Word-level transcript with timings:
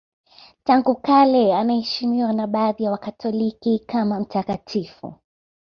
Tangu 0.63 0.95
kale 0.95 1.55
anaheshimiwa 1.55 2.33
na 2.33 2.47
baadhi 2.47 2.83
ya 2.83 2.91
Wakatoliki 2.91 3.79
kama 3.79 4.19
mtakatifu. 4.19 5.13